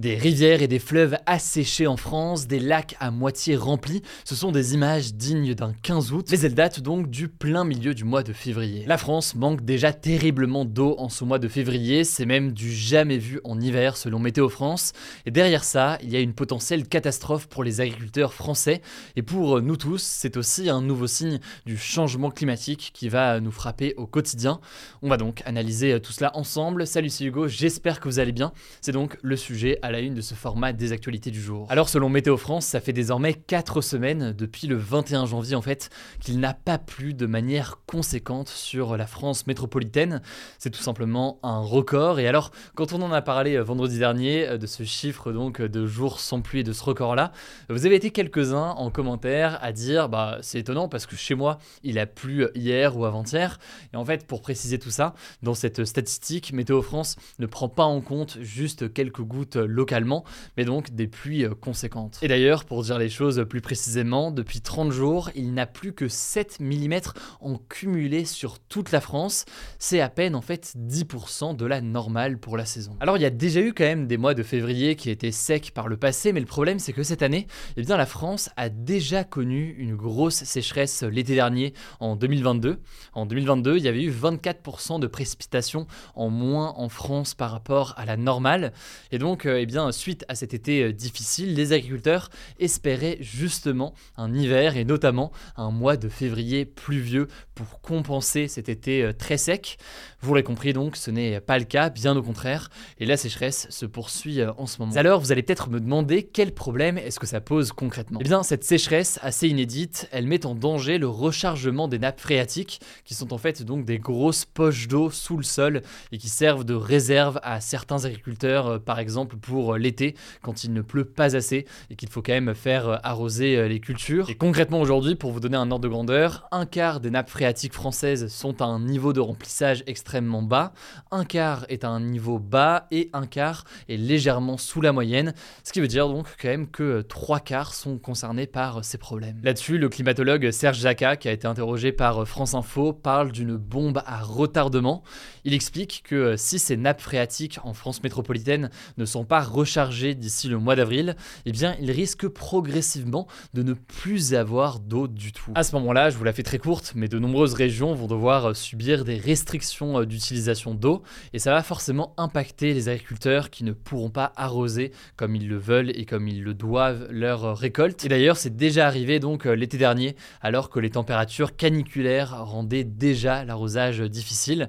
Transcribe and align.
Des 0.00 0.14
rivières 0.14 0.62
et 0.62 0.66
des 0.66 0.78
fleuves 0.78 1.18
asséchés 1.26 1.86
en 1.86 1.98
France, 1.98 2.46
des 2.46 2.58
lacs 2.58 2.96
à 3.00 3.10
moitié 3.10 3.54
remplis, 3.54 4.00
ce 4.24 4.34
sont 4.34 4.50
des 4.50 4.72
images 4.72 5.12
dignes 5.12 5.52
d'un 5.54 5.74
15 5.82 6.12
août, 6.12 6.28
mais 6.30 6.40
elles 6.40 6.54
datent 6.54 6.80
donc 6.80 7.10
du 7.10 7.28
plein 7.28 7.64
milieu 7.64 7.92
du 7.92 8.04
mois 8.04 8.22
de 8.22 8.32
février. 8.32 8.86
La 8.86 8.96
France 8.96 9.34
manque 9.34 9.62
déjà 9.62 9.92
terriblement 9.92 10.64
d'eau 10.64 10.94
en 10.96 11.10
ce 11.10 11.22
mois 11.24 11.38
de 11.38 11.48
février, 11.48 12.04
c'est 12.04 12.24
même 12.24 12.52
du 12.52 12.72
jamais 12.72 13.18
vu 13.18 13.42
en 13.44 13.60
hiver 13.60 13.98
selon 13.98 14.18
Météo 14.18 14.48
France, 14.48 14.94
et 15.26 15.30
derrière 15.30 15.64
ça, 15.64 15.98
il 16.02 16.08
y 16.08 16.16
a 16.16 16.20
une 16.20 16.32
potentielle 16.32 16.88
catastrophe 16.88 17.46
pour 17.46 17.62
les 17.62 17.82
agriculteurs 17.82 18.32
français, 18.32 18.80
et 19.16 19.22
pour 19.22 19.60
nous 19.60 19.76
tous, 19.76 20.00
c'est 20.00 20.38
aussi 20.38 20.70
un 20.70 20.80
nouveau 20.80 21.08
signe 21.08 21.40
du 21.66 21.76
changement 21.76 22.30
climatique 22.30 22.92
qui 22.94 23.10
va 23.10 23.38
nous 23.40 23.52
frapper 23.52 23.92
au 23.98 24.06
quotidien. 24.06 24.60
On 25.02 25.10
va 25.10 25.18
donc 25.18 25.42
analyser 25.44 26.00
tout 26.00 26.12
cela 26.12 26.34
ensemble. 26.38 26.86
Salut, 26.86 27.10
c'est 27.10 27.24
Hugo, 27.24 27.48
j'espère 27.48 28.00
que 28.00 28.08
vous 28.08 28.18
allez 28.18 28.32
bien. 28.32 28.54
C'est 28.80 28.92
donc 28.92 29.18
le 29.20 29.36
sujet 29.36 29.78
à 29.82 29.89
la 29.90 30.00
une 30.00 30.14
de 30.14 30.20
ce 30.20 30.34
format 30.34 30.72
des 30.72 30.92
actualités 30.92 31.30
du 31.30 31.40
jour. 31.40 31.66
Alors 31.70 31.88
selon 31.88 32.08
Météo 32.08 32.36
France, 32.36 32.66
ça 32.66 32.80
fait 32.80 32.92
désormais 32.92 33.34
4 33.34 33.80
semaines, 33.80 34.32
depuis 34.32 34.66
le 34.66 34.76
21 34.76 35.26
janvier 35.26 35.56
en 35.56 35.62
fait, 35.62 35.90
qu'il 36.20 36.40
n'a 36.40 36.54
pas 36.54 36.78
plu 36.78 37.14
de 37.14 37.26
manière 37.26 37.78
conséquente 37.86 38.48
sur 38.48 38.96
la 38.96 39.06
France 39.06 39.46
métropolitaine. 39.46 40.22
C'est 40.58 40.70
tout 40.70 40.82
simplement 40.82 41.38
un 41.42 41.58
record. 41.58 42.20
Et 42.20 42.26
alors, 42.26 42.50
quand 42.74 42.92
on 42.92 43.02
en 43.02 43.12
a 43.12 43.22
parlé 43.22 43.56
euh, 43.56 43.62
vendredi 43.62 43.98
dernier 43.98 44.48
euh, 44.48 44.58
de 44.58 44.66
ce 44.66 44.84
chiffre 44.84 45.32
donc 45.32 45.60
de 45.60 45.86
jours 45.86 46.20
sans 46.20 46.40
pluie 46.40 46.60
et 46.60 46.64
de 46.64 46.72
ce 46.72 46.84
record-là, 46.84 47.32
vous 47.68 47.86
avez 47.86 47.96
été 47.96 48.10
quelques-uns 48.10 48.70
en 48.70 48.90
commentaire 48.90 49.58
à 49.62 49.72
dire 49.72 50.08
bah 50.08 50.38
c'est 50.42 50.58
étonnant 50.58 50.88
parce 50.88 51.06
que 51.06 51.16
chez 51.16 51.34
moi 51.34 51.58
il 51.82 51.98
a 51.98 52.06
plu 52.06 52.46
hier 52.54 52.96
ou 52.96 53.04
avant-hier. 53.04 53.58
Et 53.92 53.96
en 53.96 54.04
fait, 54.04 54.26
pour 54.26 54.42
préciser 54.42 54.78
tout 54.78 54.90
ça, 54.90 55.14
dans 55.42 55.54
cette 55.54 55.84
statistique, 55.84 56.52
Météo 56.52 56.82
France 56.82 57.16
ne 57.38 57.46
prend 57.46 57.68
pas 57.68 57.84
en 57.84 58.00
compte 58.00 58.38
juste 58.40 58.92
quelques 58.92 59.22
gouttes 59.22 59.56
localement, 59.70 60.24
mais 60.56 60.64
donc 60.64 60.90
des 60.90 61.06
pluies 61.06 61.44
euh, 61.44 61.54
conséquentes. 61.54 62.18
Et 62.22 62.28
d'ailleurs, 62.28 62.64
pour 62.64 62.82
dire 62.82 62.98
les 62.98 63.08
choses 63.08 63.44
plus 63.48 63.60
précisément, 63.60 64.30
depuis 64.30 64.60
30 64.60 64.92
jours, 64.92 65.30
il 65.34 65.54
n'a 65.54 65.66
plus 65.66 65.92
que 65.92 66.08
7 66.08 66.58
mm 66.60 67.00
en 67.40 67.56
cumulé 67.56 68.24
sur 68.24 68.58
toute 68.58 68.92
la 68.92 69.00
France. 69.00 69.44
C'est 69.78 70.00
à 70.00 70.08
peine 70.08 70.34
en 70.34 70.40
fait 70.40 70.74
10% 70.76 71.56
de 71.56 71.66
la 71.66 71.80
normale 71.80 72.38
pour 72.38 72.56
la 72.56 72.64
saison. 72.64 72.96
Alors 73.00 73.16
il 73.16 73.22
y 73.22 73.26
a 73.26 73.30
déjà 73.30 73.60
eu 73.60 73.72
quand 73.72 73.84
même 73.84 74.06
des 74.06 74.16
mois 74.16 74.34
de 74.34 74.42
février 74.42 74.96
qui 74.96 75.10
étaient 75.10 75.32
secs 75.32 75.70
par 75.72 75.88
le 75.88 75.96
passé, 75.96 76.32
mais 76.32 76.40
le 76.40 76.46
problème 76.46 76.78
c'est 76.78 76.92
que 76.92 77.02
cette 77.02 77.22
année, 77.22 77.46
eh 77.76 77.82
bien 77.82 77.96
la 77.96 78.06
France 78.06 78.50
a 78.56 78.68
déjà 78.68 79.24
connu 79.24 79.74
une 79.78 79.96
grosse 79.96 80.44
sécheresse 80.44 81.02
l'été 81.02 81.34
dernier 81.34 81.74
en 82.00 82.16
2022. 82.16 82.80
En 83.12 83.26
2022, 83.26 83.76
il 83.76 83.84
y 83.84 83.88
avait 83.88 84.02
eu 84.02 84.10
24% 84.10 85.00
de 85.00 85.06
précipitations 85.06 85.86
en 86.14 86.30
moins 86.30 86.74
en 86.76 86.88
France 86.88 87.34
par 87.34 87.50
rapport 87.50 87.94
à 87.96 88.04
la 88.04 88.16
normale. 88.16 88.72
Et 89.10 89.18
donc, 89.18 89.46
euh, 89.46 89.59
eh 89.62 89.66
bien, 89.66 89.92
suite 89.92 90.24
à 90.28 90.34
cet 90.34 90.54
été 90.54 90.82
euh, 90.82 90.92
difficile, 90.92 91.54
les 91.54 91.72
agriculteurs 91.72 92.30
espéraient 92.58 93.18
justement 93.20 93.94
un 94.16 94.34
hiver 94.34 94.76
et 94.76 94.84
notamment 94.84 95.32
un 95.56 95.70
mois 95.70 95.96
de 95.96 96.08
février 96.08 96.64
pluvieux 96.64 97.28
pour 97.54 97.80
compenser 97.80 98.48
cet 98.48 98.68
été 98.68 99.02
euh, 99.02 99.12
très 99.12 99.36
sec. 99.36 99.78
Vous 100.22 100.34
l'avez 100.34 100.44
compris 100.44 100.72
donc, 100.72 100.96
ce 100.96 101.10
n'est 101.10 101.40
pas 101.40 101.58
le 101.58 101.64
cas, 101.64 101.90
bien 101.90 102.16
au 102.16 102.22
contraire, 102.22 102.70
et 102.98 103.06
la 103.06 103.16
sécheresse 103.16 103.66
se 103.70 103.86
poursuit 103.86 104.40
en 104.44 104.66
ce 104.66 104.78
moment. 104.78 104.94
Alors, 104.96 105.20
vous 105.20 105.32
allez 105.32 105.42
peut-être 105.42 105.70
me 105.70 105.80
demander 105.80 106.24
quel 106.24 106.52
problème 106.52 106.98
est-ce 106.98 107.18
que 107.18 107.26
ça 107.26 107.40
pose 107.40 107.72
concrètement? 107.72 108.18
Eh 108.20 108.24
bien, 108.24 108.42
cette 108.42 108.64
sécheresse 108.64 109.18
assez 109.22 109.48
inédite, 109.48 110.08
elle 110.12 110.26
met 110.26 110.44
en 110.44 110.54
danger 110.54 110.98
le 110.98 111.08
rechargement 111.08 111.88
des 111.88 111.98
nappes 111.98 112.20
phréatiques, 112.20 112.80
qui 113.04 113.14
sont 113.14 113.32
en 113.32 113.38
fait 113.38 113.62
donc 113.62 113.84
des 113.84 113.98
grosses 113.98 114.44
poches 114.44 114.88
d'eau 114.88 115.10
sous 115.10 115.36
le 115.36 115.42
sol 115.42 115.82
et 116.12 116.18
qui 116.18 116.28
servent 116.28 116.64
de 116.64 116.74
réserve 116.74 117.40
à 117.42 117.60
certains 117.60 118.04
agriculteurs, 118.04 118.82
par 118.82 118.98
exemple 118.98 119.36
pour 119.36 119.49
l'été 119.78 120.14
quand 120.42 120.64
il 120.64 120.72
ne 120.72 120.82
pleut 120.82 121.04
pas 121.04 121.36
assez 121.36 121.66
et 121.90 121.96
qu'il 121.96 122.08
faut 122.08 122.22
quand 122.22 122.32
même 122.32 122.54
faire 122.54 123.00
arroser 123.04 123.68
les 123.68 123.80
cultures. 123.80 124.28
Et 124.30 124.34
concrètement 124.34 124.80
aujourd'hui, 124.80 125.14
pour 125.14 125.32
vous 125.32 125.40
donner 125.40 125.56
un 125.56 125.70
ordre 125.70 125.84
de 125.84 125.88
grandeur, 125.88 126.48
un 126.52 126.66
quart 126.66 127.00
des 127.00 127.10
nappes 127.10 127.30
phréatiques 127.30 127.74
françaises 127.74 128.28
sont 128.28 128.62
à 128.62 128.64
un 128.64 128.80
niveau 128.80 129.12
de 129.12 129.20
remplissage 129.20 129.82
extrêmement 129.86 130.42
bas, 130.42 130.72
un 131.10 131.24
quart 131.24 131.64
est 131.68 131.84
à 131.84 131.88
un 131.88 132.00
niveau 132.00 132.38
bas 132.38 132.86
et 132.90 133.10
un 133.12 133.26
quart 133.26 133.64
est 133.88 133.96
légèrement 133.96 134.56
sous 134.56 134.80
la 134.80 134.92
moyenne, 134.92 135.34
ce 135.64 135.72
qui 135.72 135.80
veut 135.80 135.88
dire 135.88 136.08
donc 136.08 136.26
quand 136.40 136.48
même 136.48 136.68
que 136.68 137.02
trois 137.02 137.40
quarts 137.40 137.74
sont 137.74 137.98
concernés 137.98 138.46
par 138.46 138.84
ces 138.84 138.98
problèmes. 138.98 139.40
Là-dessus, 139.42 139.78
le 139.78 139.88
climatologue 139.88 140.50
Serge 140.50 140.78
Jacquat, 140.78 141.16
qui 141.16 141.28
a 141.28 141.32
été 141.32 141.46
interrogé 141.46 141.92
par 141.92 142.26
France 142.26 142.54
Info, 142.54 142.92
parle 142.92 143.32
d'une 143.32 143.56
bombe 143.56 144.02
à 144.06 144.20
retardement. 144.20 145.02
Il 145.44 145.54
explique 145.54 146.02
que 146.06 146.36
si 146.36 146.58
ces 146.58 146.76
nappes 146.76 147.00
phréatiques 147.00 147.58
en 147.64 147.74
France 147.74 148.02
métropolitaine 148.02 148.70
ne 148.98 149.04
sont 149.04 149.24
pas 149.24 149.39
rechargées 149.42 150.14
d'ici 150.14 150.48
le 150.48 150.58
mois 150.58 150.76
d'avril, 150.76 151.16
eh 151.46 151.52
bien, 151.52 151.76
il 151.80 151.90
risque 151.90 152.28
progressivement 152.28 153.26
de 153.54 153.62
ne 153.62 153.72
plus 153.72 154.34
avoir 154.34 154.80
d'eau 154.80 155.08
du 155.08 155.32
tout. 155.32 155.52
À 155.54 155.62
ce 155.62 155.74
moment-là, 155.76 156.10
je 156.10 156.16
vous 156.16 156.24
la 156.24 156.32
fais 156.32 156.42
très 156.42 156.58
courte, 156.58 156.92
mais 156.94 157.08
de 157.08 157.18
nombreuses 157.18 157.54
régions 157.54 157.94
vont 157.94 158.06
devoir 158.06 158.54
subir 158.54 159.04
des 159.04 159.16
restrictions 159.16 160.02
d'utilisation 160.04 160.74
d'eau, 160.74 161.02
et 161.32 161.38
ça 161.38 161.52
va 161.52 161.62
forcément 161.62 162.14
impacter 162.16 162.74
les 162.74 162.88
agriculteurs 162.88 163.50
qui 163.50 163.64
ne 163.64 163.72
pourront 163.72 164.10
pas 164.10 164.32
arroser 164.36 164.92
comme 165.16 165.36
ils 165.36 165.48
le 165.48 165.58
veulent 165.58 165.90
et 165.90 166.04
comme 166.04 166.28
ils 166.28 166.42
le 166.42 166.54
doivent 166.54 167.06
leur 167.10 167.56
récolte. 167.56 168.04
Et 168.04 168.08
d'ailleurs, 168.08 168.36
c'est 168.36 168.56
déjà 168.56 168.86
arrivé 168.86 169.20
donc 169.20 169.44
l'été 169.44 169.78
dernier, 169.78 170.16
alors 170.40 170.70
que 170.70 170.80
les 170.80 170.90
températures 170.90 171.56
caniculaires 171.56 172.44
rendaient 172.44 172.84
déjà 172.84 173.44
l'arrosage 173.44 174.00
difficile. 174.00 174.68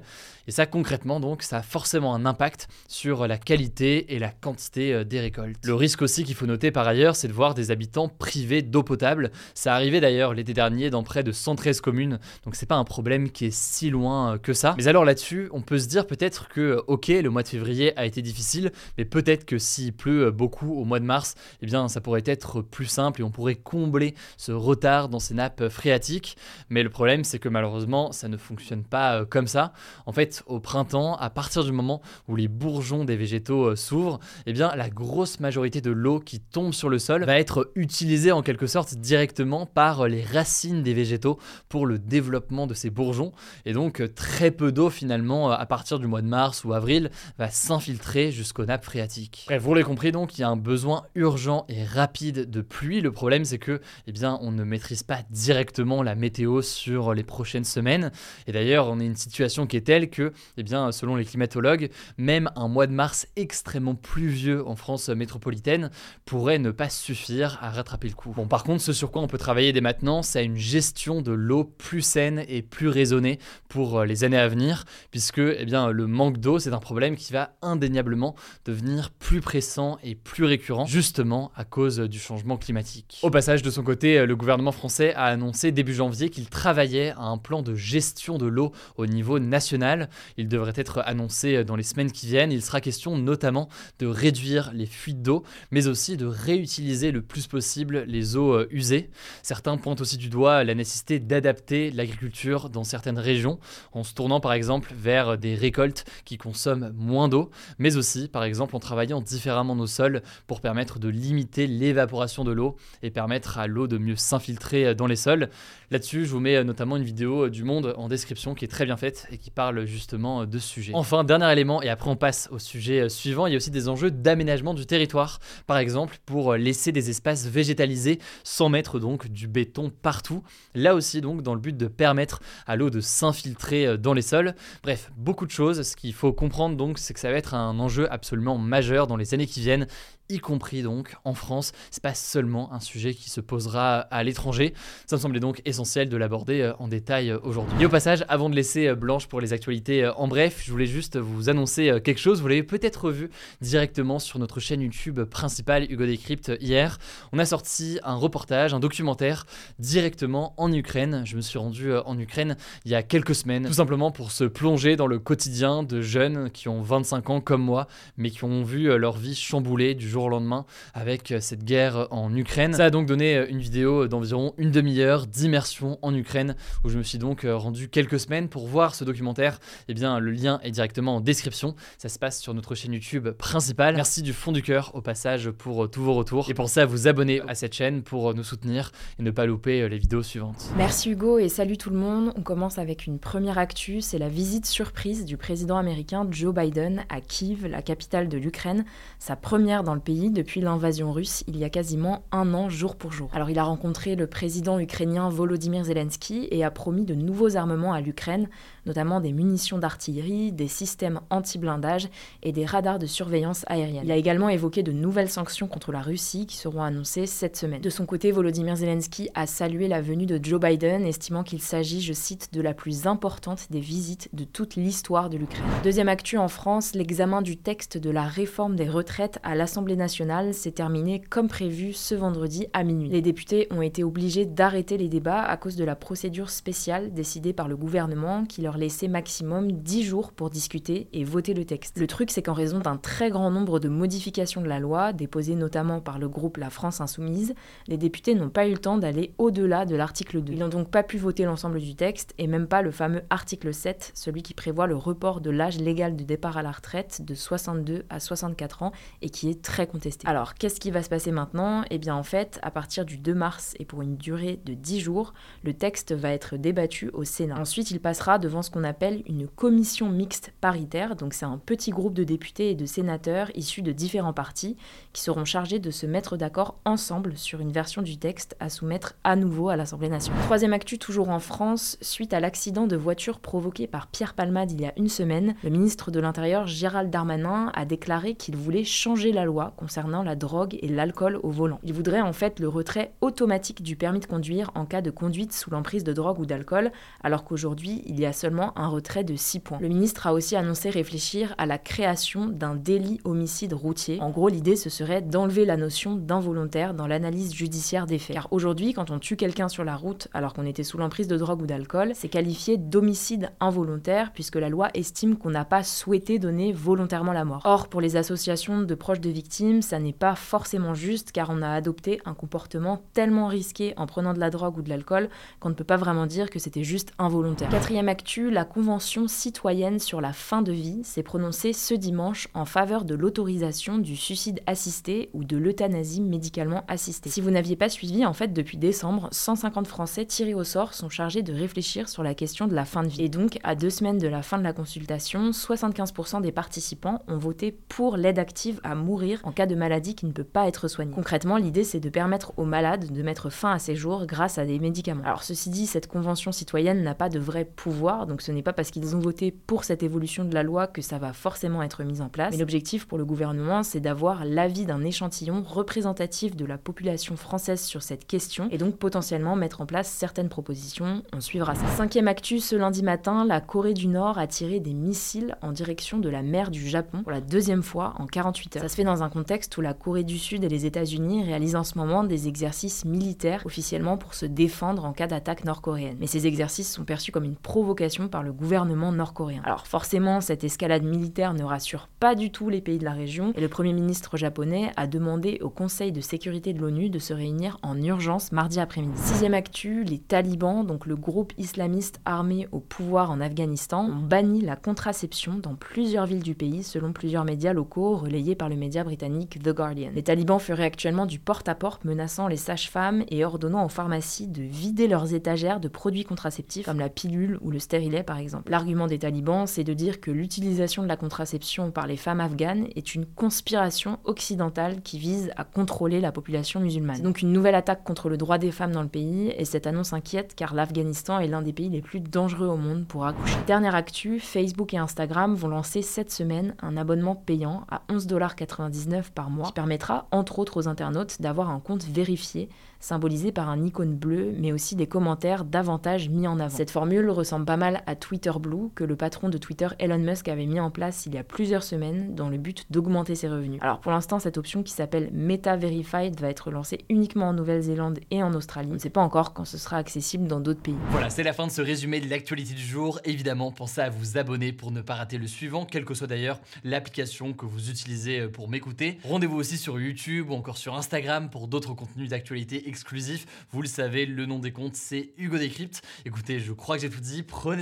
Et 0.52 0.54
ça, 0.54 0.66
concrètement, 0.66 1.18
donc, 1.18 1.42
ça 1.42 1.56
a 1.56 1.62
forcément 1.62 2.14
un 2.14 2.26
impact 2.26 2.68
sur 2.86 3.26
la 3.26 3.38
qualité 3.38 4.14
et 4.14 4.18
la 4.18 4.28
quantité 4.28 4.92
euh, 4.92 5.02
des 5.02 5.18
récoltes. 5.18 5.56
Le 5.64 5.74
risque 5.74 6.02
aussi 6.02 6.24
qu'il 6.24 6.34
faut 6.34 6.44
noter 6.44 6.70
par 6.70 6.86
ailleurs, 6.86 7.16
c'est 7.16 7.26
de 7.26 7.32
voir 7.32 7.54
des 7.54 7.70
habitants 7.70 8.08
privés 8.08 8.60
d'eau 8.60 8.82
potable. 8.82 9.32
Ça 9.54 9.74
arrivait 9.74 10.02
d'ailleurs 10.02 10.34
l'été 10.34 10.52
dernier 10.52 10.90
dans 10.90 11.02
près 11.04 11.22
de 11.22 11.32
113 11.32 11.80
communes, 11.80 12.18
donc 12.44 12.54
c'est 12.54 12.66
pas 12.66 12.74
un 12.74 12.84
problème 12.84 13.30
qui 13.30 13.46
est 13.46 13.50
si 13.50 13.88
loin 13.88 14.34
euh, 14.34 14.36
que 14.36 14.52
ça. 14.52 14.74
Mais 14.76 14.88
alors 14.88 15.06
là-dessus, 15.06 15.48
on 15.52 15.62
peut 15.62 15.78
se 15.78 15.88
dire 15.88 16.06
peut-être 16.06 16.48
que, 16.48 16.84
ok, 16.86 17.08
le 17.08 17.30
mois 17.30 17.44
de 17.44 17.48
février 17.48 17.98
a 17.98 18.04
été 18.04 18.20
difficile, 18.20 18.72
mais 18.98 19.06
peut-être 19.06 19.46
que 19.46 19.56
s'il 19.56 19.94
pleut 19.94 20.26
euh, 20.26 20.30
beaucoup 20.30 20.74
au 20.74 20.84
mois 20.84 21.00
de 21.00 21.06
mars, 21.06 21.34
eh 21.62 21.66
bien, 21.66 21.88
ça 21.88 22.02
pourrait 22.02 22.24
être 22.26 22.60
plus 22.60 22.84
simple 22.84 23.22
et 23.22 23.24
on 23.24 23.30
pourrait 23.30 23.54
combler 23.54 24.14
ce 24.36 24.52
retard 24.52 25.08
dans 25.08 25.18
ces 25.18 25.32
nappes 25.32 25.70
phréatiques. 25.70 26.36
Mais 26.68 26.82
le 26.82 26.90
problème, 26.90 27.24
c'est 27.24 27.38
que 27.38 27.48
malheureusement, 27.48 28.12
ça 28.12 28.28
ne 28.28 28.36
fonctionne 28.36 28.84
pas 28.84 29.24
comme 29.24 29.46
ça. 29.46 29.72
En 30.04 30.12
fait, 30.12 30.41
au 30.46 30.60
printemps, 30.60 31.16
à 31.16 31.30
partir 31.30 31.64
du 31.64 31.72
moment 31.72 32.00
où 32.28 32.36
les 32.36 32.48
bourgeons 32.48 33.04
des 33.04 33.16
végétaux 33.16 33.66
euh, 33.66 33.76
s'ouvrent, 33.76 34.20
eh 34.46 34.52
bien 34.52 34.74
la 34.76 34.90
grosse 34.90 35.40
majorité 35.40 35.80
de 35.80 35.90
l'eau 35.90 36.20
qui 36.20 36.40
tombe 36.40 36.72
sur 36.72 36.88
le 36.88 36.98
sol 36.98 37.24
va 37.24 37.38
être 37.38 37.70
utilisée 37.74 38.32
en 38.32 38.42
quelque 38.42 38.66
sorte 38.66 38.94
directement 38.94 39.66
par 39.66 40.08
les 40.08 40.22
racines 40.22 40.82
des 40.82 40.94
végétaux 40.94 41.38
pour 41.68 41.86
le 41.86 41.98
développement 41.98 42.66
de 42.66 42.74
ces 42.74 42.90
bourgeons. 42.90 43.32
Et 43.64 43.72
donc 43.72 44.00
euh, 44.00 44.08
très 44.08 44.50
peu 44.50 44.72
d'eau 44.72 44.90
finalement 44.90 45.50
euh, 45.50 45.54
à 45.54 45.66
partir 45.66 45.98
du 45.98 46.06
mois 46.06 46.22
de 46.22 46.28
mars 46.28 46.64
ou 46.64 46.72
avril 46.72 47.10
va 47.38 47.50
s'infiltrer 47.50 48.32
jusqu'aux 48.32 48.66
nappes 48.66 48.84
phréatiques. 48.84 49.48
Vous 49.60 49.74
l'avez 49.74 49.84
compris 49.84 50.12
donc, 50.12 50.38
il 50.38 50.42
y 50.42 50.44
a 50.44 50.48
un 50.48 50.56
besoin 50.56 51.04
urgent 51.14 51.64
et 51.68 51.84
rapide 51.84 52.50
de 52.50 52.60
pluie. 52.60 53.00
Le 53.00 53.12
problème 53.12 53.44
c'est 53.44 53.58
que 53.58 53.80
eh 54.06 54.12
bien, 54.12 54.38
on 54.42 54.52
ne 54.52 54.64
maîtrise 54.64 55.02
pas 55.02 55.20
directement 55.30 56.02
la 56.02 56.14
météo 56.14 56.62
sur 56.62 57.14
les 57.14 57.22
prochaines 57.22 57.64
semaines. 57.64 58.12
Et 58.46 58.52
d'ailleurs, 58.52 58.88
on 58.88 59.00
est 59.00 59.06
une 59.06 59.16
situation 59.16 59.66
qui 59.66 59.76
est 59.76 59.82
telle 59.82 60.10
que 60.10 60.21
eh 60.56 60.62
bien, 60.62 60.92
selon 60.92 61.16
les 61.16 61.24
climatologues, 61.24 61.90
même 62.18 62.50
un 62.56 62.68
mois 62.68 62.86
de 62.86 62.92
mars 62.92 63.26
extrêmement 63.36 63.94
pluvieux 63.94 64.66
en 64.66 64.76
France 64.76 65.08
métropolitaine 65.08 65.90
pourrait 66.24 66.58
ne 66.58 66.70
pas 66.70 66.88
suffire 66.88 67.58
à 67.60 67.70
rattraper 67.70 68.08
le 68.08 68.14
coup. 68.14 68.32
Bon, 68.34 68.46
par 68.46 68.64
contre, 68.64 68.82
ce 68.82 68.92
sur 68.92 69.10
quoi 69.10 69.22
on 69.22 69.26
peut 69.26 69.38
travailler 69.38 69.72
dès 69.72 69.80
maintenant, 69.80 70.22
c'est 70.22 70.44
une 70.44 70.56
gestion 70.56 71.22
de 71.22 71.32
l'eau 71.32 71.64
plus 71.64 72.02
saine 72.02 72.44
et 72.48 72.62
plus 72.62 72.88
raisonnée 72.88 73.38
pour 73.68 74.00
euh, 74.00 74.04
les 74.04 74.24
années 74.24 74.38
à 74.38 74.48
venir, 74.48 74.84
puisque 75.10 75.38
eh 75.38 75.64
le 75.64 76.06
manque 76.06 76.38
d'eau, 76.38 76.58
c'est 76.58 76.72
un 76.72 76.78
problème 76.78 77.16
qui 77.16 77.32
va 77.32 77.54
indéniablement 77.62 78.34
devenir 78.64 79.10
plus 79.10 79.40
pressant 79.40 79.98
et 80.02 80.14
plus 80.14 80.44
récurrent, 80.44 80.86
justement 80.86 81.50
à 81.56 81.64
cause 81.64 81.98
du 81.98 82.18
changement 82.18 82.56
climatique. 82.56 83.18
Au 83.22 83.30
passage, 83.30 83.62
de 83.62 83.70
son 83.70 83.82
côté, 83.82 84.26
le 84.26 84.36
gouvernement 84.36 84.72
français 84.72 85.14
a 85.14 85.24
annoncé 85.24 85.72
début 85.72 85.94
janvier 85.94 86.28
qu'il 86.28 86.48
travaillait 86.48 87.10
à 87.10 87.22
un 87.22 87.38
plan 87.38 87.62
de 87.62 87.74
gestion 87.74 88.38
de 88.38 88.46
l'eau 88.46 88.72
au 88.96 89.06
niveau 89.06 89.38
national 89.38 90.08
Il 90.36 90.48
devrait 90.48 90.72
être 90.76 91.02
annoncé 91.04 91.64
dans 91.64 91.76
les 91.76 91.82
semaines 91.82 92.12
qui 92.12 92.26
viennent. 92.26 92.52
Il 92.52 92.62
sera 92.62 92.80
question 92.80 93.16
notamment 93.18 93.68
de 93.98 94.06
réduire 94.06 94.72
les 94.74 94.86
fuites 94.86 95.22
d'eau, 95.22 95.42
mais 95.70 95.86
aussi 95.86 96.16
de 96.16 96.26
réutiliser 96.26 97.10
le 97.10 97.22
plus 97.22 97.46
possible 97.46 98.04
les 98.06 98.36
eaux 98.36 98.52
euh, 98.52 98.68
usées. 98.70 99.10
Certains 99.42 99.76
pointent 99.76 100.00
aussi 100.00 100.16
du 100.16 100.28
doigt 100.28 100.64
la 100.64 100.74
nécessité 100.74 101.18
d'adapter 101.18 101.90
l'agriculture 101.90 102.70
dans 102.70 102.84
certaines 102.84 103.18
régions, 103.18 103.58
en 103.92 104.04
se 104.04 104.14
tournant 104.14 104.40
par 104.40 104.52
exemple 104.52 104.92
vers 104.96 105.38
des 105.38 105.54
récoltes 105.54 106.04
qui 106.24 106.38
consomment 106.38 106.92
moins 106.96 107.28
d'eau, 107.28 107.50
mais 107.78 107.96
aussi 107.96 108.28
par 108.28 108.44
exemple 108.44 108.76
en 108.76 108.80
travaillant 108.80 109.20
différemment 109.20 109.74
nos 109.74 109.86
sols 109.86 110.22
pour 110.46 110.60
permettre 110.60 110.98
de 110.98 111.08
limiter 111.08 111.66
l'évaporation 111.66 112.44
de 112.44 112.52
l'eau 112.52 112.76
et 113.02 113.10
permettre 113.10 113.58
à 113.58 113.66
l'eau 113.66 113.86
de 113.86 113.98
mieux 113.98 114.16
s'infiltrer 114.16 114.94
dans 114.94 115.06
les 115.06 115.16
sols. 115.16 115.48
Là-dessus, 115.90 116.24
je 116.24 116.30
vous 116.30 116.40
mets 116.40 116.64
notamment 116.64 116.96
une 116.96 117.04
vidéo 117.04 117.48
du 117.48 117.64
Monde 117.64 117.94
en 117.96 118.08
description 118.08 118.54
qui 118.54 118.64
est 118.64 118.68
très 118.68 118.84
bien 118.84 118.96
faite 118.96 119.26
et 119.30 119.38
qui 119.38 119.50
parle 119.50 119.84
justement 119.84 120.01
de 120.06 120.58
ce 120.58 120.68
sujet. 120.68 120.92
Enfin, 120.94 121.24
dernier 121.24 121.50
élément, 121.52 121.82
et 121.82 121.88
après 121.88 122.10
on 122.10 122.16
passe 122.16 122.48
au 122.50 122.58
sujet 122.58 123.08
suivant, 123.08 123.46
il 123.46 123.52
y 123.52 123.54
a 123.54 123.56
aussi 123.56 123.70
des 123.70 123.88
enjeux 123.88 124.10
d'aménagement 124.10 124.74
du 124.74 124.86
territoire. 124.86 125.38
Par 125.66 125.78
exemple, 125.78 126.18
pour 126.26 126.54
laisser 126.54 126.92
des 126.92 127.10
espaces 127.10 127.46
végétalisés 127.46 128.18
sans 128.44 128.68
mettre 128.68 128.98
donc 128.98 129.28
du 129.28 129.48
béton 129.48 129.90
partout. 129.90 130.42
Là 130.74 130.94
aussi 130.94 131.20
donc 131.20 131.42
dans 131.42 131.54
le 131.54 131.60
but 131.60 131.76
de 131.76 131.86
permettre 131.86 132.40
à 132.66 132.76
l'eau 132.76 132.90
de 132.90 133.00
s'infiltrer 133.00 133.98
dans 133.98 134.14
les 134.14 134.22
sols. 134.22 134.54
Bref, 134.82 135.10
beaucoup 135.16 135.46
de 135.46 135.50
choses. 135.50 135.82
Ce 135.82 135.96
qu'il 135.96 136.12
faut 136.14 136.32
comprendre 136.32 136.76
donc, 136.76 136.98
c'est 136.98 137.14
que 137.14 137.20
ça 137.20 137.30
va 137.30 137.36
être 137.36 137.54
un 137.54 137.78
enjeu 137.78 138.10
absolument 138.12 138.58
majeur 138.58 139.06
dans 139.06 139.16
les 139.16 139.34
années 139.34 139.46
qui 139.46 139.60
viennent 139.60 139.86
y 140.32 140.38
compris 140.38 140.82
donc 140.82 141.14
en 141.24 141.34
France. 141.34 141.72
C'est 141.90 142.02
pas 142.02 142.14
seulement 142.14 142.72
un 142.72 142.80
sujet 142.80 143.14
qui 143.14 143.30
se 143.30 143.40
posera 143.40 144.00
à 144.00 144.24
l'étranger. 144.24 144.72
Ça 145.06 145.16
me 145.16 145.20
semblait 145.20 145.40
donc 145.40 145.60
essentiel 145.64 146.08
de 146.08 146.16
l'aborder 146.16 146.62
euh, 146.62 146.72
en 146.78 146.88
détail 146.88 147.30
euh, 147.30 147.38
aujourd'hui. 147.42 147.76
Et 147.80 147.86
au 147.86 147.88
passage, 147.88 148.24
avant 148.28 148.48
de 148.48 148.56
laisser 148.56 148.88
euh, 148.88 148.94
Blanche 148.94 149.26
pour 149.26 149.40
les 149.40 149.52
actualités 149.52 150.08
en 150.16 150.28
bref, 150.28 150.62
je 150.64 150.70
voulais 150.70 150.86
juste 150.86 151.18
vous 151.18 151.48
annoncer 151.48 152.00
quelque 152.04 152.18
chose. 152.18 152.40
Vous 152.40 152.48
l'avez 152.48 152.62
peut-être 152.62 153.10
vu 153.10 153.30
directement 153.60 154.18
sur 154.18 154.38
notre 154.38 154.60
chaîne 154.60 154.80
YouTube 154.80 155.20
principale 155.24 155.90
Hugo 155.90 156.06
Décrypte 156.06 156.52
hier. 156.60 156.98
On 157.32 157.38
a 157.38 157.44
sorti 157.44 157.98
un 158.04 158.14
reportage, 158.14 158.74
un 158.74 158.80
documentaire 158.80 159.46
directement 159.78 160.54
en 160.56 160.72
Ukraine. 160.72 161.22
Je 161.24 161.36
me 161.36 161.40
suis 161.40 161.58
rendu 161.58 161.92
en 161.94 162.18
Ukraine 162.18 162.56
il 162.84 162.92
y 162.92 162.94
a 162.94 163.02
quelques 163.02 163.34
semaines, 163.34 163.66
tout 163.66 163.72
simplement 163.72 164.10
pour 164.10 164.30
se 164.30 164.44
plonger 164.44 164.96
dans 164.96 165.06
le 165.06 165.18
quotidien 165.18 165.82
de 165.82 166.00
jeunes 166.00 166.50
qui 166.50 166.68
ont 166.68 166.82
25 166.82 167.30
ans 167.30 167.40
comme 167.40 167.62
moi, 167.62 167.88
mais 168.16 168.30
qui 168.30 168.44
ont 168.44 168.62
vu 168.62 168.96
leur 168.96 169.16
vie 169.16 169.34
chamboulée 169.34 169.94
du 169.94 170.08
jour 170.08 170.21
au 170.24 170.28
lendemain 170.28 170.64
avec 170.94 171.30
euh, 171.30 171.40
cette 171.40 171.64
guerre 171.64 172.08
en 172.10 172.34
Ukraine. 172.34 172.74
Ça 172.74 172.86
a 172.86 172.90
donc 172.90 173.06
donné 173.06 173.36
euh, 173.36 173.46
une 173.48 173.60
vidéo 173.60 174.08
d'environ 174.08 174.54
une 174.58 174.70
demi-heure 174.70 175.26
d'immersion 175.26 175.98
en 176.02 176.14
Ukraine 176.14 176.56
où 176.84 176.88
je 176.88 176.98
me 176.98 177.02
suis 177.02 177.18
donc 177.18 177.44
euh, 177.44 177.56
rendu 177.56 177.88
quelques 177.88 178.20
semaines 178.20 178.48
pour 178.48 178.66
voir 178.66 178.94
ce 178.94 179.04
documentaire. 179.04 179.58
Eh 179.88 179.94
bien, 179.94 180.18
le 180.18 180.30
lien 180.30 180.60
est 180.62 180.70
directement 180.70 181.16
en 181.16 181.20
description. 181.20 181.74
Ça 181.98 182.08
se 182.08 182.18
passe 182.18 182.40
sur 182.40 182.54
notre 182.54 182.74
chaîne 182.74 182.92
YouTube 182.92 183.28
principale. 183.30 183.96
Merci 183.96 184.22
du 184.22 184.32
fond 184.32 184.52
du 184.52 184.62
cœur 184.62 184.94
au 184.94 185.00
passage 185.00 185.50
pour 185.50 185.90
tous 185.90 186.02
vos 186.02 186.14
retours 186.14 186.50
et 186.50 186.54
pensez 186.54 186.80
à 186.80 186.86
vous 186.86 187.08
abonner 187.08 187.40
à 187.48 187.54
cette 187.54 187.74
chaîne 187.74 188.02
pour 188.02 188.34
nous 188.34 188.44
soutenir 188.44 188.92
et 189.18 189.22
ne 189.22 189.30
pas 189.30 189.46
louper 189.46 189.88
les 189.88 189.98
vidéos 189.98 190.22
suivantes. 190.22 190.70
Merci 190.76 191.10
Hugo 191.10 191.38
et 191.38 191.48
salut 191.48 191.76
tout 191.76 191.90
le 191.90 191.96
monde. 191.96 192.32
On 192.36 192.42
commence 192.42 192.78
avec 192.78 193.06
une 193.06 193.18
première 193.18 193.58
actu, 193.58 194.00
c'est 194.00 194.18
la 194.18 194.28
visite 194.28 194.66
surprise 194.66 195.24
du 195.24 195.36
président 195.36 195.76
américain 195.76 196.26
Joe 196.30 196.54
Biden 196.54 197.04
à 197.08 197.20
Kiev, 197.20 197.66
la 197.66 197.82
capitale 197.82 198.28
de 198.28 198.38
l'Ukraine, 198.38 198.84
sa 199.18 199.36
première 199.36 199.82
dans 199.82 199.94
le 199.94 200.00
pays 200.02 200.30
depuis 200.30 200.60
l'invasion 200.60 201.12
russe 201.12 201.44
il 201.46 201.56
y 201.56 201.64
a 201.64 201.70
quasiment 201.70 202.24
un 202.32 202.52
an 202.54 202.68
jour 202.68 202.96
pour 202.96 203.12
jour. 203.12 203.30
Alors 203.32 203.50
il 203.50 203.58
a 203.58 203.64
rencontré 203.64 204.16
le 204.16 204.26
président 204.26 204.78
ukrainien 204.78 205.28
Volodymyr 205.28 205.84
Zelensky 205.84 206.48
et 206.50 206.64
a 206.64 206.70
promis 206.70 207.04
de 207.04 207.14
nouveaux 207.14 207.56
armements 207.56 207.92
à 207.92 208.00
l'Ukraine, 208.00 208.48
notamment 208.86 209.20
des 209.20 209.32
munitions 209.32 209.78
d'artillerie, 209.78 210.52
des 210.52 210.68
systèmes 210.68 211.20
anti-blindage 211.30 212.08
et 212.42 212.52
des 212.52 212.64
radars 212.64 212.98
de 212.98 213.06
surveillance 213.06 213.64
aérienne. 213.68 214.04
Il 214.04 214.12
a 214.12 214.16
également 214.16 214.48
évoqué 214.48 214.82
de 214.82 214.92
nouvelles 214.92 215.30
sanctions 215.30 215.68
contre 215.68 215.92
la 215.92 216.00
Russie 216.00 216.46
qui 216.46 216.56
seront 216.56 216.82
annoncées 216.82 217.26
cette 217.26 217.56
semaine. 217.56 217.80
De 217.80 217.90
son 217.90 218.06
côté, 218.06 218.32
Volodymyr 218.32 218.76
Zelensky 218.76 219.28
a 219.34 219.46
salué 219.46 219.88
la 219.88 220.00
venue 220.00 220.26
de 220.26 220.38
Joe 220.42 220.60
Biden, 220.60 221.04
estimant 221.04 221.42
qu'il 221.42 221.62
s'agit, 221.62 222.00
je 222.00 222.12
cite, 222.12 222.52
de 222.52 222.60
la 222.60 222.74
plus 222.74 223.06
importante 223.06 223.66
des 223.70 223.80
visites 223.80 224.28
de 224.32 224.44
toute 224.44 224.76
l'histoire 224.76 225.30
de 225.30 225.36
l'Ukraine. 225.36 225.64
Deuxième 225.82 226.08
actu 226.08 226.38
en 226.38 226.48
France, 226.48 226.94
l'examen 226.94 227.42
du 227.42 227.56
texte 227.56 227.98
de 227.98 228.10
la 228.10 228.24
réforme 228.24 228.76
des 228.76 228.88
retraites 228.88 229.38
à 229.42 229.54
l'Assemblée 229.54 229.96
nationale 229.96 230.54
s'est 230.54 230.72
terminé 230.72 231.20
comme 231.20 231.48
prévu 231.48 231.92
ce 231.92 232.14
vendredi 232.14 232.66
à 232.72 232.84
minuit. 232.84 233.08
Les 233.08 233.22
députés 233.22 233.68
ont 233.70 233.82
été 233.82 234.04
obligés 234.04 234.46
d'arrêter 234.46 234.96
les 234.96 235.08
débats 235.08 235.42
à 235.42 235.56
cause 235.56 235.76
de 235.76 235.84
la 235.84 235.96
procédure 235.96 236.50
spéciale 236.50 237.12
décidée 237.12 237.52
par 237.52 237.68
le 237.68 237.76
gouvernement 237.76 238.44
qui 238.44 238.62
leur 238.62 238.71
laisser 238.76 239.08
maximum 239.08 239.72
10 239.72 240.04
jours 240.04 240.32
pour 240.32 240.50
discuter 240.50 241.08
et 241.12 241.24
voter 241.24 241.54
le 241.54 241.64
texte. 241.64 241.98
Le 241.98 242.06
truc, 242.06 242.30
c'est 242.30 242.42
qu'en 242.42 242.52
raison 242.52 242.78
d'un 242.78 242.96
très 242.96 243.30
grand 243.30 243.50
nombre 243.50 243.80
de 243.80 243.88
modifications 243.88 244.60
de 244.60 244.68
la 244.68 244.80
loi, 244.80 245.12
déposées 245.12 245.54
notamment 245.54 246.00
par 246.00 246.18
le 246.18 246.28
groupe 246.28 246.56
La 246.56 246.70
France 246.70 247.00
Insoumise, 247.00 247.54
les 247.88 247.96
députés 247.96 248.34
n'ont 248.34 248.50
pas 248.50 248.66
eu 248.66 248.72
le 248.72 248.78
temps 248.78 248.98
d'aller 248.98 249.34
au-delà 249.38 249.86
de 249.86 249.96
l'article 249.96 250.42
2. 250.42 250.52
Ils 250.52 250.58
n'ont 250.58 250.68
donc 250.68 250.90
pas 250.90 251.02
pu 251.02 251.18
voter 251.18 251.44
l'ensemble 251.44 251.80
du 251.80 251.94
texte 251.94 252.34
et 252.38 252.46
même 252.46 252.66
pas 252.66 252.82
le 252.82 252.90
fameux 252.90 253.22
article 253.30 253.72
7, 253.72 254.12
celui 254.14 254.42
qui 254.42 254.54
prévoit 254.54 254.86
le 254.86 254.96
report 254.96 255.40
de 255.40 255.50
l'âge 255.50 255.78
légal 255.78 256.16
de 256.16 256.24
départ 256.24 256.56
à 256.56 256.62
la 256.62 256.70
retraite 256.72 257.22
de 257.24 257.34
62 257.34 258.04
à 258.10 258.20
64 258.20 258.82
ans 258.82 258.92
et 259.20 259.30
qui 259.30 259.48
est 259.48 259.62
très 259.62 259.86
contesté. 259.86 260.26
Alors, 260.26 260.54
qu'est-ce 260.54 260.80
qui 260.80 260.90
va 260.90 261.02
se 261.02 261.08
passer 261.08 261.30
maintenant? 261.30 261.84
Eh 261.90 261.98
bien, 261.98 262.14
en 262.14 262.22
fait, 262.22 262.58
à 262.62 262.70
partir 262.70 263.04
du 263.04 263.18
2 263.18 263.34
mars 263.34 263.74
et 263.78 263.84
pour 263.84 264.02
une 264.02 264.16
durée 264.16 264.60
de 264.64 264.74
10 264.74 265.00
jours, 265.00 265.34
le 265.62 265.74
texte 265.74 266.12
va 266.12 266.30
être 266.30 266.56
débattu 266.56 267.10
au 267.12 267.24
Sénat. 267.24 267.58
Ensuite, 267.58 267.90
il 267.90 268.00
passera 268.00 268.38
devant 268.38 268.61
ce 268.62 268.70
qu'on 268.70 268.84
appelle 268.84 269.22
une 269.26 269.48
commission 269.48 270.08
mixte 270.08 270.52
paritaire. 270.60 271.16
Donc 271.16 271.34
c'est 271.34 271.44
un 271.44 271.58
petit 271.58 271.90
groupe 271.90 272.14
de 272.14 272.24
députés 272.24 272.70
et 272.70 272.74
de 272.74 272.86
sénateurs 272.86 273.50
issus 273.56 273.82
de 273.82 273.92
différents 273.92 274.32
partis 274.32 274.76
qui 275.12 275.22
seront 275.22 275.44
chargés 275.44 275.78
de 275.78 275.90
se 275.90 276.06
mettre 276.06 276.36
d'accord 276.36 276.76
ensemble 276.84 277.36
sur 277.36 277.60
une 277.60 277.72
version 277.72 278.02
du 278.02 278.18
texte 278.18 278.56
à 278.60 278.68
soumettre 278.68 279.14
à 279.24 279.36
nouveau 279.36 279.68
à 279.68 279.76
l'Assemblée 279.76 280.08
nationale. 280.08 280.42
Troisième 280.44 280.72
actu 280.72 280.98
toujours 280.98 281.30
en 281.30 281.38
France, 281.38 281.98
suite 282.00 282.32
à 282.32 282.40
l'accident 282.40 282.86
de 282.86 282.96
voiture 282.96 283.40
provoqué 283.40 283.86
par 283.86 284.06
Pierre 284.06 284.34
Palmade 284.34 284.72
il 284.72 284.80
y 284.80 284.86
a 284.86 284.92
une 284.96 285.08
semaine, 285.08 285.54
le 285.64 285.70
ministre 285.70 286.10
de 286.10 286.20
l'Intérieur 286.20 286.66
Gérald 286.66 287.10
Darmanin 287.10 287.70
a 287.74 287.84
déclaré 287.84 288.34
qu'il 288.34 288.56
voulait 288.56 288.84
changer 288.84 289.32
la 289.32 289.44
loi 289.44 289.74
concernant 289.76 290.22
la 290.22 290.36
drogue 290.36 290.78
et 290.80 290.88
l'alcool 290.88 291.40
au 291.42 291.50
volant. 291.50 291.80
Il 291.82 291.92
voudrait 291.92 292.20
en 292.20 292.32
fait 292.32 292.60
le 292.60 292.68
retrait 292.68 293.12
automatique 293.20 293.82
du 293.82 293.96
permis 293.96 294.20
de 294.20 294.26
conduire 294.26 294.70
en 294.74 294.86
cas 294.86 295.00
de 295.00 295.10
conduite 295.10 295.52
sous 295.52 295.70
l'emprise 295.70 296.04
de 296.04 296.12
drogue 296.12 296.38
ou 296.38 296.46
d'alcool, 296.46 296.92
alors 297.22 297.44
qu'aujourd'hui 297.44 298.02
il 298.06 298.20
y 298.20 298.26
a 298.26 298.32
seulement 298.32 298.51
un 298.60 298.88
retrait 298.88 299.24
de 299.24 299.36
6 299.36 299.60
points. 299.60 299.78
Le 299.80 299.88
ministre 299.88 300.26
a 300.26 300.32
aussi 300.32 300.56
annoncé 300.56 300.90
réfléchir 300.90 301.54
à 301.58 301.66
la 301.66 301.78
création 301.78 302.46
d'un 302.46 302.74
délit 302.74 303.20
homicide 303.24 303.72
routier. 303.72 304.20
En 304.20 304.30
gros, 304.30 304.48
l'idée 304.48 304.76
ce 304.76 304.90
serait 304.90 305.22
d'enlever 305.22 305.64
la 305.64 305.76
notion 305.76 306.16
d'involontaire 306.16 306.94
dans 306.94 307.06
l'analyse 307.06 307.54
judiciaire 307.54 308.06
des 308.06 308.18
faits. 308.18 308.34
Car 308.34 308.48
aujourd'hui, 308.50 308.92
quand 308.92 309.10
on 309.10 309.18
tue 309.18 309.36
quelqu'un 309.36 309.68
sur 309.68 309.84
la 309.84 309.96
route 309.96 310.28
alors 310.34 310.54
qu'on 310.54 310.66
était 310.66 310.84
sous 310.84 310.98
l'emprise 310.98 311.28
de 311.28 311.36
drogue 311.36 311.62
ou 311.62 311.66
d'alcool, 311.66 312.12
c'est 312.14 312.28
qualifié 312.28 312.76
d'homicide 312.76 313.50
involontaire 313.60 314.32
puisque 314.32 314.56
la 314.56 314.68
loi 314.68 314.88
estime 314.94 315.36
qu'on 315.36 315.50
n'a 315.50 315.64
pas 315.64 315.82
souhaité 315.82 316.38
donner 316.38 316.72
volontairement 316.72 317.32
la 317.32 317.44
mort. 317.44 317.62
Or, 317.64 317.88
pour 317.88 318.00
les 318.00 318.16
associations 318.16 318.82
de 318.82 318.94
proches 318.94 319.20
de 319.20 319.30
victimes, 319.30 319.82
ça 319.82 319.98
n'est 319.98 320.12
pas 320.12 320.34
forcément 320.34 320.94
juste 320.94 321.32
car 321.32 321.50
on 321.50 321.62
a 321.62 321.70
adopté 321.70 322.20
un 322.24 322.34
comportement 322.34 323.02
tellement 323.14 323.46
risqué 323.46 323.94
en 323.96 324.06
prenant 324.06 324.34
de 324.34 324.40
la 324.40 324.50
drogue 324.50 324.78
ou 324.78 324.82
de 324.82 324.88
l'alcool 324.88 325.28
qu'on 325.60 325.68
ne 325.68 325.74
peut 325.74 325.84
pas 325.84 325.96
vraiment 325.96 326.26
dire 326.26 326.50
que 326.50 326.58
c'était 326.58 326.84
juste 326.84 327.12
involontaire. 327.18 327.68
Quatrième 327.68 328.08
actu, 328.08 328.41
la 328.50 328.64
Convention 328.64 329.28
citoyenne 329.28 329.98
sur 329.98 330.20
la 330.20 330.32
fin 330.32 330.62
de 330.62 330.72
vie 330.72 331.00
s'est 331.04 331.22
prononcée 331.22 331.72
ce 331.72 331.94
dimanche 331.94 332.48
en 332.54 332.64
faveur 332.64 333.04
de 333.04 333.14
l'autorisation 333.14 333.98
du 333.98 334.16
suicide 334.16 334.60
assisté 334.66 335.30
ou 335.32 335.44
de 335.44 335.56
l'euthanasie 335.56 336.20
médicalement 336.20 336.84
assistée. 336.88 337.30
Si 337.30 337.40
vous 337.40 337.50
n'aviez 337.50 337.76
pas 337.76 337.88
suivi, 337.88 338.24
en 338.24 338.32
fait, 338.32 338.52
depuis 338.52 338.78
décembre, 338.78 339.28
150 339.32 339.86
Français 339.86 340.24
tirés 340.24 340.54
au 340.54 340.64
sort 340.64 340.94
sont 340.94 341.08
chargés 341.08 341.42
de 341.42 341.52
réfléchir 341.52 342.08
sur 342.08 342.22
la 342.22 342.34
question 342.34 342.66
de 342.66 342.74
la 342.74 342.84
fin 342.84 343.02
de 343.02 343.08
vie. 343.08 343.22
Et 343.22 343.28
donc, 343.28 343.58
à 343.62 343.74
deux 343.74 343.90
semaines 343.90 344.18
de 344.18 344.28
la 344.28 344.42
fin 344.42 344.58
de 344.58 344.64
la 344.64 344.72
consultation, 344.72 345.50
75% 345.50 346.40
des 346.40 346.52
participants 346.52 347.22
ont 347.28 347.38
voté 347.38 347.72
pour 347.72 348.16
l'aide 348.16 348.38
active 348.38 348.80
à 348.84 348.94
mourir 348.94 349.40
en 349.44 349.52
cas 349.52 349.66
de 349.66 349.74
maladie 349.74 350.14
qui 350.14 350.26
ne 350.26 350.32
peut 350.32 350.44
pas 350.44 350.68
être 350.68 350.88
soignée. 350.88 351.14
Concrètement, 351.14 351.56
l'idée, 351.56 351.84
c'est 351.84 352.00
de 352.00 352.08
permettre 352.08 352.52
aux 352.56 352.64
malades 352.64 353.12
de 353.12 353.22
mettre 353.22 353.50
fin 353.50 353.72
à 353.72 353.78
ces 353.78 353.96
jours 353.96 354.26
grâce 354.26 354.58
à 354.58 354.64
des 354.64 354.78
médicaments. 354.78 355.24
Alors, 355.24 355.42
ceci 355.42 355.70
dit, 355.70 355.86
cette 355.86 356.06
convention 356.06 356.52
citoyenne 356.52 357.02
n'a 357.02 357.14
pas 357.14 357.28
de 357.28 357.38
vrai 357.38 357.64
pouvoir, 357.64 358.26
donc 358.32 358.40
ce 358.40 358.50
n'est 358.50 358.62
pas 358.62 358.72
parce 358.72 358.90
qu'ils 358.90 359.14
ont 359.14 359.18
voté 359.18 359.50
pour 359.50 359.84
cette 359.84 360.02
évolution 360.02 360.46
de 360.46 360.54
la 360.54 360.62
loi 360.62 360.86
que 360.86 361.02
ça 361.02 361.18
va 361.18 361.34
forcément 361.34 361.82
être 361.82 362.02
mis 362.02 362.22
en 362.22 362.30
place. 362.30 362.50
Mais 362.50 362.56
l'objectif 362.58 363.06
pour 363.06 363.18
le 363.18 363.26
gouvernement, 363.26 363.82
c'est 363.82 364.00
d'avoir 364.00 364.46
l'avis 364.46 364.86
d'un 364.86 365.04
échantillon 365.04 365.62
représentatif 365.62 366.56
de 366.56 366.64
la 366.64 366.78
population 366.78 367.36
française 367.36 367.82
sur 367.82 368.02
cette 368.02 368.26
question 368.26 368.68
et 368.70 368.78
donc 368.78 368.96
potentiellement 368.96 369.54
mettre 369.54 369.82
en 369.82 369.86
place 369.86 370.08
certaines 370.08 370.48
propositions. 370.48 371.22
On 371.34 371.40
suivra 371.40 371.74
ça. 371.74 371.86
Cinquième 371.88 372.26
actu, 372.26 372.58
ce 372.58 372.74
lundi 372.74 373.02
matin, 373.02 373.44
la 373.44 373.60
Corée 373.60 373.92
du 373.92 374.08
Nord 374.08 374.38
a 374.38 374.46
tiré 374.46 374.80
des 374.80 374.94
missiles 374.94 375.54
en 375.60 375.72
direction 375.72 376.18
de 376.18 376.30
la 376.30 376.40
mer 376.40 376.70
du 376.70 376.88
Japon 376.88 377.22
pour 377.22 377.32
la 377.32 377.42
deuxième 377.42 377.82
fois 377.82 378.14
en 378.18 378.26
48 378.26 378.76
heures. 378.76 378.82
Ça 378.84 378.88
se 378.88 378.94
fait 378.94 379.04
dans 379.04 379.22
un 379.22 379.28
contexte 379.28 379.76
où 379.76 379.82
la 379.82 379.92
Corée 379.92 380.24
du 380.24 380.38
Sud 380.38 380.64
et 380.64 380.70
les 380.70 380.86
États-Unis 380.86 381.44
réalisent 381.44 381.76
en 381.76 381.84
ce 381.84 381.98
moment 381.98 382.24
des 382.24 382.48
exercices 382.48 383.04
militaires 383.04 383.60
officiellement 383.66 384.16
pour 384.16 384.32
se 384.32 384.46
défendre 384.46 385.04
en 385.04 385.12
cas 385.12 385.26
d'attaque 385.26 385.66
nord-coréenne. 385.66 386.16
Mais 386.18 386.26
ces 386.26 386.46
exercices 386.46 386.90
sont 386.90 387.04
perçus 387.04 387.30
comme 387.30 387.44
une 387.44 387.56
provocation 387.56 388.21
par 388.28 388.42
le 388.42 388.52
gouvernement 388.52 389.12
nord-coréen. 389.12 389.62
Alors 389.64 389.86
forcément, 389.86 390.40
cette 390.40 390.64
escalade 390.64 391.04
militaire 391.04 391.54
ne 391.54 391.64
rassure 391.64 392.08
pas 392.20 392.34
du 392.34 392.50
tout 392.50 392.68
les 392.68 392.80
pays 392.80 392.98
de 392.98 393.04
la 393.04 393.12
région 393.12 393.52
et 393.54 393.60
le 393.60 393.68
Premier 393.68 393.92
ministre 393.92 394.36
japonais 394.36 394.92
a 394.96 395.06
demandé 395.06 395.58
au 395.62 395.70
Conseil 395.70 396.12
de 396.12 396.20
sécurité 396.20 396.72
de 396.72 396.80
l'ONU 396.80 397.10
de 397.10 397.18
se 397.18 397.32
réunir 397.32 397.78
en 397.82 398.00
urgence 398.02 398.52
mardi 398.52 398.80
après-midi. 398.80 399.20
Sixième 399.20 399.54
actu, 399.54 400.04
les 400.04 400.18
talibans, 400.18 400.86
donc 400.86 401.06
le 401.06 401.16
groupe 401.16 401.52
islamiste 401.58 402.20
armé 402.24 402.68
au 402.72 402.80
pouvoir 402.80 403.30
en 403.30 403.40
Afghanistan, 403.40 404.04
ont 404.04 404.22
banni 404.22 404.60
la 404.60 404.76
contraception 404.76 405.54
dans 405.54 405.74
plusieurs 405.74 406.26
villes 406.26 406.42
du 406.42 406.54
pays 406.54 406.82
selon 406.82 407.12
plusieurs 407.12 407.44
médias 407.44 407.72
locaux 407.72 408.16
relayés 408.16 408.54
par 408.54 408.68
le 408.68 408.76
média 408.76 409.04
britannique 409.04 409.62
The 409.62 409.70
Guardian. 409.70 410.10
Les 410.14 410.22
talibans 410.22 410.58
feraient 410.58 410.84
actuellement 410.84 411.26
du 411.26 411.38
porte-à-porte 411.38 412.04
menaçant 412.04 412.48
les 412.48 412.56
sages-femmes 412.56 413.24
et 413.28 413.44
ordonnant 413.44 413.84
aux 413.84 413.88
pharmacies 413.88 414.48
de 414.48 414.62
vider 414.62 415.08
leurs 415.08 415.34
étagères 415.34 415.80
de 415.80 415.88
produits 415.88 416.24
contraceptifs 416.24 416.84
comme 416.84 416.98
la 416.98 417.08
pilule 417.08 417.58
ou 417.62 417.70
le 417.70 417.78
stérilet 417.78 418.11
par 418.20 418.36
exemple. 418.36 418.70
L'argument 418.70 419.06
des 419.06 419.18
talibans, 419.18 419.66
c'est 419.66 419.84
de 419.84 419.94
dire 419.94 420.20
que 420.20 420.30
l'utilisation 420.30 421.02
de 421.02 421.08
la 421.08 421.16
contraception 421.16 421.90
par 421.90 422.06
les 422.06 422.18
femmes 422.18 422.40
afghanes 422.40 422.88
est 422.94 423.14
une 423.14 423.24
conspiration 423.24 424.18
occidentale 424.24 425.00
qui 425.02 425.18
vise 425.18 425.50
à 425.56 425.64
contrôler 425.64 426.20
la 426.20 426.32
population 426.32 426.80
musulmane. 426.80 427.22
Donc 427.22 427.40
une 427.40 427.52
nouvelle 427.52 427.74
attaque 427.74 428.04
contre 428.04 428.28
le 428.28 428.36
droit 428.36 428.58
des 428.58 428.70
femmes 428.70 428.92
dans 428.92 429.02
le 429.02 429.08
pays 429.08 429.54
et 429.56 429.64
cette 429.64 429.86
annonce 429.86 430.12
inquiète 430.12 430.54
car 430.54 430.74
l'Afghanistan 430.74 431.38
est 431.38 431.48
l'un 431.48 431.62
des 431.62 431.72
pays 431.72 431.88
les 431.88 432.02
plus 432.02 432.20
dangereux 432.20 432.68
au 432.68 432.76
monde 432.76 433.06
pour 433.06 433.24
accoucher. 433.26 433.56
Dernière 433.66 433.94
actu, 433.94 434.40
Facebook 434.40 434.92
et 434.94 434.98
Instagram 434.98 435.54
vont 435.54 435.68
lancer 435.68 436.02
cette 436.02 436.30
semaine 436.30 436.74
un 436.82 436.96
abonnement 436.96 437.34
payant 437.34 437.84
à 437.90 438.02
11,99$ 438.10 439.30
par 439.34 439.50
mois 439.50 439.68
qui 439.68 439.72
permettra 439.72 440.26
entre 440.30 440.58
autres 440.58 440.78
aux 440.78 440.88
internautes 440.88 441.40
d'avoir 441.40 441.70
un 441.70 441.80
compte 441.80 442.04
vérifié 442.04 442.68
symbolisé 443.00 443.52
par 443.52 443.68
un 443.68 443.84
icône 443.84 444.14
bleu 444.14 444.54
mais 444.58 444.72
aussi 444.72 444.96
des 444.96 445.06
commentaires 445.06 445.64
davantage 445.64 446.28
mis 446.28 446.46
en 446.46 446.58
avant. 446.58 446.74
Cette 446.74 446.90
formule 446.90 447.30
ressemble 447.30 447.64
pas 447.64 447.76
mal 447.76 448.01
à 448.06 448.16
Twitter 448.16 448.52
Blue 448.58 448.90
que 448.94 449.04
le 449.04 449.16
patron 449.16 449.48
de 449.48 449.58
Twitter 449.58 449.88
Elon 449.98 450.18
Musk 450.18 450.48
avait 450.48 450.66
mis 450.66 450.80
en 450.80 450.90
place 450.90 451.26
il 451.26 451.34
y 451.34 451.38
a 451.38 451.44
plusieurs 451.44 451.82
semaines 451.82 452.34
dans 452.34 452.48
le 452.48 452.58
but 452.58 452.86
d'augmenter 452.90 453.34
ses 453.34 453.48
revenus. 453.48 453.80
Alors 453.82 454.00
pour 454.00 454.12
l'instant 454.12 454.38
cette 454.38 454.58
option 454.58 454.82
qui 454.82 454.92
s'appelle 454.92 455.30
Meta 455.32 455.76
Verified 455.76 456.38
va 456.40 456.48
être 456.48 456.70
lancée 456.70 456.98
uniquement 457.08 457.48
en 457.48 457.52
Nouvelle-Zélande 457.52 458.20
et 458.30 458.42
en 458.42 458.54
Australie. 458.54 458.88
On 458.90 458.94
ne 458.94 458.98
sait 458.98 459.10
pas 459.10 459.20
encore 459.20 459.52
quand 459.52 459.64
ce 459.64 459.78
sera 459.78 459.96
accessible 459.96 460.46
dans 460.46 460.60
d'autres 460.60 460.82
pays. 460.82 460.96
Voilà, 461.10 461.30
c'est 461.30 461.42
la 461.42 461.52
fin 461.52 461.66
de 461.66 461.72
ce 461.72 461.82
résumé 461.82 462.20
de 462.20 462.28
l'actualité 462.28 462.74
du 462.74 462.82
jour. 462.82 463.20
Évidemment, 463.24 463.72
pensez 463.72 464.00
à 464.00 464.10
vous 464.10 464.38
abonner 464.38 464.72
pour 464.72 464.90
ne 464.90 465.00
pas 465.00 465.14
rater 465.14 465.38
le 465.38 465.46
suivant, 465.46 465.84
quelle 465.84 466.04
que 466.04 466.14
soit 466.14 466.26
d'ailleurs 466.26 466.60
l'application 466.84 467.52
que 467.52 467.66
vous 467.66 467.90
utilisez 467.90 468.40
euh, 468.40 468.48
pour 468.48 468.68
m'écouter. 468.68 469.18
Rendez-vous 469.24 469.56
aussi 469.56 469.78
sur 469.78 470.00
YouTube 470.00 470.50
ou 470.50 470.54
encore 470.54 470.76
sur 470.76 470.94
Instagram 470.94 471.50
pour 471.50 471.68
d'autres 471.68 471.94
contenus 471.94 472.28
d'actualité 472.28 472.88
exclusifs. 472.88 473.46
Vous 473.70 473.82
le 473.82 473.88
savez, 473.88 474.26
le 474.26 474.46
nom 474.46 474.58
des 474.58 474.72
comptes 474.72 474.96
c'est 474.96 475.30
Hugo 475.38 475.58
Décrypte. 475.58 476.02
Écoutez, 476.24 476.60
je 476.60 476.72
crois 476.72 476.96
que 476.96 477.02
j'ai 477.02 477.10
tout 477.10 477.20
dit. 477.20 477.42
Prenez 477.42 477.81